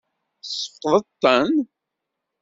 [0.41, 1.51] Tesfeqdeḍ-ten?